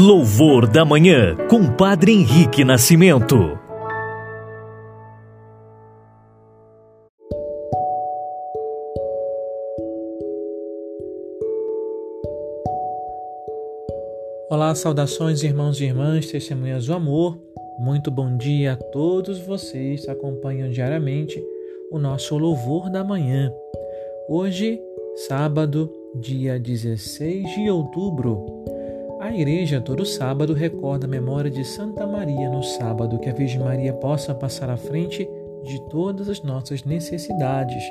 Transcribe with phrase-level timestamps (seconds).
[0.00, 3.34] Louvor da Manhã, com Padre Henrique Nascimento.
[14.48, 17.36] Olá, saudações irmãos e irmãs, testemunhas do amor.
[17.80, 21.42] Muito bom dia a todos vocês que acompanham diariamente
[21.90, 23.52] o nosso Louvor da Manhã.
[24.28, 24.80] Hoje,
[25.26, 28.64] sábado, dia 16 de outubro,
[29.20, 33.60] a igreja, todo sábado, recorda a memória de Santa Maria no sábado, que a Virgem
[33.60, 35.28] Maria possa passar à frente
[35.64, 37.82] de todas as nossas necessidades.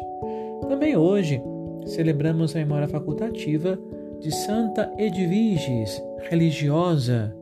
[0.70, 1.42] Também hoje,
[1.86, 3.78] celebramos a memória facultativa
[4.22, 7.36] de Santa Edviges, religiosa,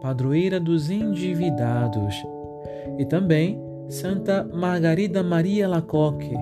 [0.00, 2.14] padroeira dos endividados.
[2.98, 6.34] E também Santa Margarida Maria Lacoque,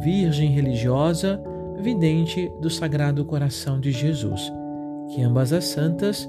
[0.00, 1.40] virgem religiosa,
[1.80, 4.52] vidente do Sagrado Coração de Jesus.
[5.14, 6.28] Que ambas as santas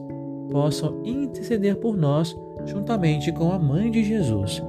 [0.52, 2.36] possam interceder por nós
[2.66, 4.62] juntamente com a Mãe de Jesus.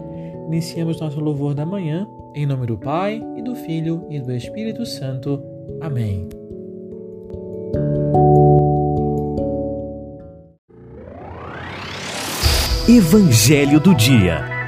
[0.46, 4.84] Iniciamos nosso louvor da manhã, em nome do Pai, e do Filho e do Espírito
[4.84, 5.42] Santo.
[5.80, 6.28] Amém.
[12.88, 14.59] Evangelho do Dia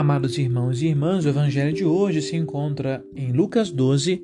[0.00, 4.18] Amados irmãos e irmãs, o Evangelho de hoje se encontra em Lucas 12,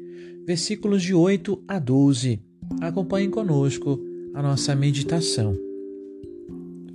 [0.47, 2.41] versículos de 8 a 12.
[2.81, 4.01] Acompanhem conosco
[4.33, 5.55] a nossa meditação.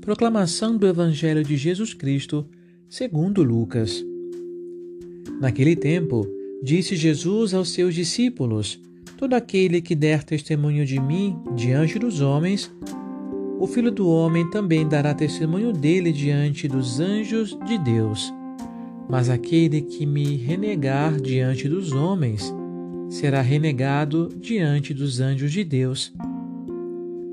[0.01, 2.43] Proclamação do Evangelho de Jesus Cristo,
[2.89, 4.03] segundo Lucas.
[5.39, 6.27] Naquele tempo,
[6.63, 8.81] disse Jesus aos seus discípulos:
[9.15, 12.73] Todo aquele que der testemunho de mim diante dos homens,
[13.59, 18.33] o Filho do Homem também dará testemunho dele diante dos anjos de Deus.
[19.11, 22.55] Mas aquele que me renegar diante dos homens
[23.09, 26.13] será renegado diante dos anjos de Deus.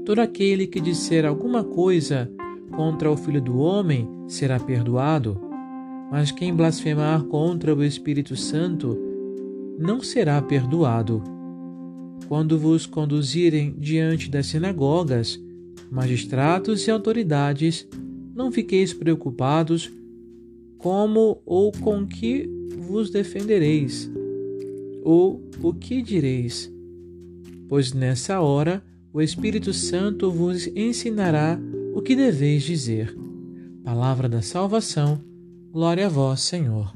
[0.05, 2.29] Todo aquele que disser alguma coisa
[2.75, 5.41] contra o Filho do Homem será perdoado,
[6.11, 8.99] mas quem blasfemar contra o Espírito Santo
[9.79, 11.23] não será perdoado.
[12.27, 15.41] Quando vos conduzirem diante das sinagogas,
[15.89, 17.87] magistrados e autoridades,
[18.35, 19.93] não fiqueis preocupados
[20.79, 22.49] como ou com que
[22.89, 24.11] vos defendereis,
[25.03, 26.73] ou o que direis?
[27.69, 31.59] Pois nessa hora o Espírito Santo vos ensinará
[31.95, 33.15] o que deveis dizer.
[33.85, 35.21] Palavra da salvação,
[35.73, 36.95] glória a vós, Senhor.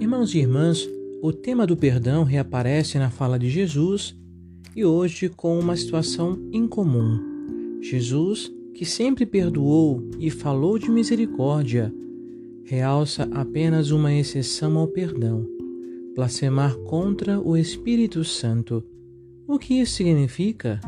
[0.00, 0.88] Irmãos e irmãs,
[1.22, 4.16] o tema do perdão reaparece na fala de Jesus
[4.74, 7.18] e hoje com uma situação incomum.
[7.80, 11.92] Jesus que sempre perdoou e falou de misericórdia,
[12.62, 15.44] realça apenas uma exceção ao perdão:
[16.14, 18.84] blasfemar contra o Espírito Santo.
[19.48, 20.80] O que isso significa?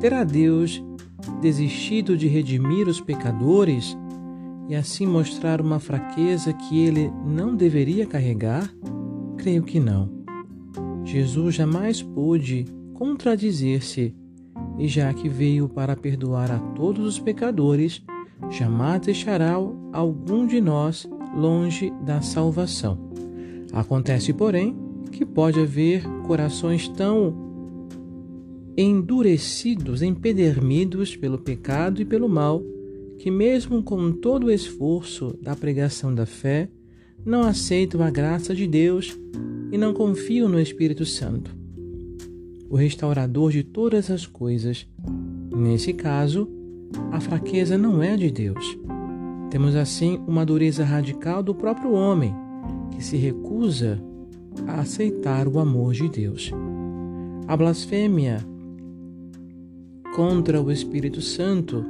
[0.00, 0.82] Terá Deus
[1.42, 3.94] desistido de redimir os pecadores
[4.66, 8.72] e assim mostrar uma fraqueza que ele não deveria carregar?
[9.36, 10.08] Creio que não.
[11.04, 14.14] Jesus jamais pôde contradizer-se
[14.78, 18.02] e já que veio para perdoar a todos os pecadores,
[18.50, 19.54] jamais deixará
[19.92, 22.98] algum de nós longe da salvação.
[23.72, 24.76] Acontece, porém,
[25.10, 27.34] que pode haver corações tão
[28.76, 32.62] endurecidos, empedernidos pelo pecado e pelo mal,
[33.18, 36.68] que, mesmo com todo o esforço da pregação da fé,
[37.26, 39.18] não aceitam a graça de Deus
[39.72, 41.57] e não confiam no Espírito Santo
[42.68, 44.86] o restaurador de todas as coisas.
[45.54, 46.48] Nesse caso,
[47.10, 48.78] a fraqueza não é de Deus.
[49.50, 52.34] Temos assim uma dureza radical do próprio homem,
[52.90, 54.02] que se recusa
[54.66, 56.50] a aceitar o amor de Deus.
[57.46, 58.44] A blasfêmia
[60.14, 61.84] contra o Espírito Santo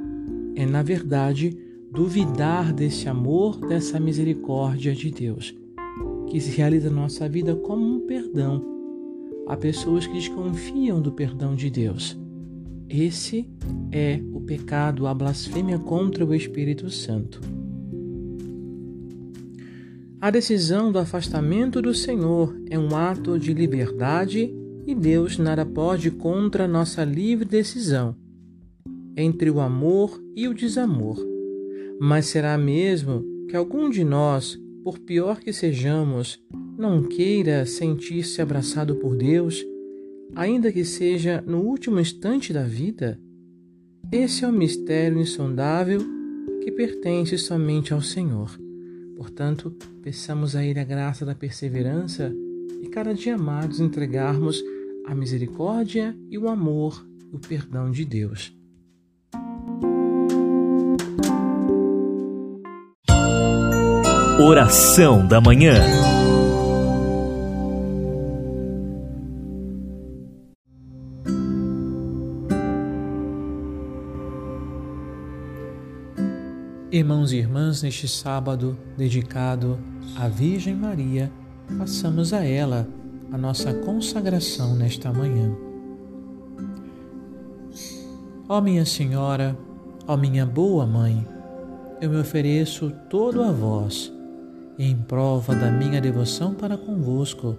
[0.55, 1.57] é, na verdade,
[1.91, 5.55] duvidar desse amor, dessa misericórdia de Deus,
[6.29, 8.78] que se realiza na nossa vida como um perdão
[9.49, 12.17] Há pessoas que desconfiam do perdão de Deus.
[12.89, 13.51] Esse
[13.91, 17.41] é o pecado, a blasfêmia contra o Espírito Santo.
[20.21, 24.55] A decisão do afastamento do Senhor é um ato de liberdade
[24.87, 28.15] e Deus nada pode contra nossa livre decisão
[29.19, 31.19] entre o amor e o desamor.
[32.01, 36.41] Mas será mesmo que algum de nós, por pior que sejamos,
[36.79, 39.67] não queira sentir-se abraçado por Deus,
[40.37, 43.19] ainda que seja no último instante da vida?
[44.13, 46.01] Esse é o mistério insondável
[46.63, 48.57] que pertence somente ao Senhor.
[49.17, 52.33] Portanto, peçamos a Ele a graça da perseverança
[52.81, 54.63] e cada dia mais entregarmos
[55.05, 58.57] a misericórdia e o amor e o perdão de Deus.
[64.41, 66.18] Oração da Manhã.
[76.91, 79.79] Irmãos e irmãs, neste sábado dedicado
[80.17, 81.31] à Virgem Maria,
[81.77, 82.89] façamos a ela
[83.31, 85.55] a nossa consagração nesta manhã.
[88.49, 89.55] Ó minha Senhora,
[90.07, 91.27] ó minha boa Mãe,
[92.01, 94.11] eu me ofereço todo a vós,
[94.79, 97.55] e em prova da minha devoção para convosco,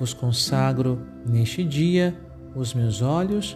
[0.00, 2.18] vos consagro neste dia
[2.56, 3.54] os meus olhos,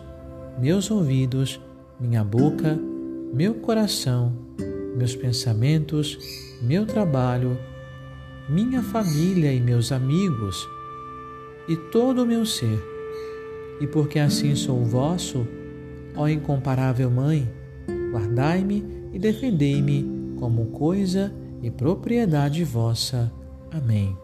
[0.60, 1.58] meus ouvidos,
[1.98, 2.78] minha boca,
[3.32, 4.44] meu coração,
[4.96, 6.18] meus pensamentos,
[6.62, 7.58] meu trabalho,
[8.48, 10.66] minha família e meus amigos,
[11.68, 12.82] e todo o meu ser.
[13.80, 15.46] E porque assim sou vosso,
[16.16, 17.46] ó incomparável Mãe,
[18.10, 21.32] guardai-me e defendei-me como coisa
[21.62, 23.30] e propriedade vossa.
[23.70, 24.16] Amém.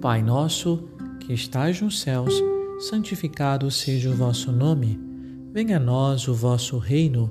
[0.00, 0.88] Pai nosso,
[1.20, 2.34] que estais nos céus,
[2.78, 5.00] santificado seja o vosso nome.
[5.52, 7.30] Venha a nós o vosso reino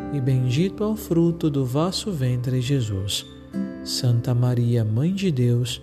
[0.13, 3.25] e bendito é o fruto do vosso ventre, Jesus.
[3.83, 5.81] Santa Maria, Mãe de Deus,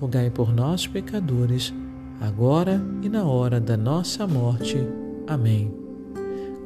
[0.00, 1.72] rogai por nós, pecadores,
[2.20, 4.78] agora e na hora da nossa morte.
[5.26, 5.72] Amém.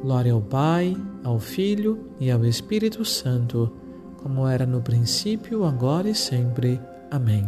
[0.01, 3.71] Glória ao Pai, ao Filho e ao Espírito Santo,
[4.17, 6.79] como era no princípio, agora e sempre.
[7.11, 7.47] Amém.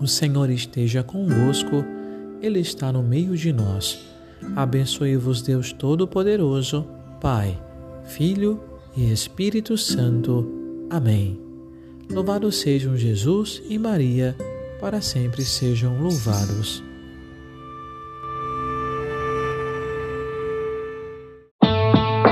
[0.00, 1.84] O Senhor esteja convosco,
[2.40, 3.98] Ele está no meio de nós.
[4.54, 6.86] Abençoe-vos, Deus Todo-Poderoso,
[7.20, 7.58] Pai
[8.04, 8.60] Filho
[8.96, 10.46] e Espírito Santo.
[10.90, 11.40] Amém.
[12.10, 14.36] Louvado sejam Jesus e Maria,
[14.80, 16.82] para sempre sejam louvados.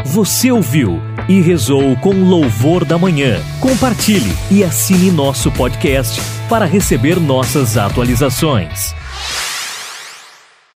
[0.05, 3.41] Você ouviu e rezou com louvor da manhã.
[3.61, 6.21] Compartilhe e assine nosso podcast
[6.51, 8.95] para receber nossas atualizações.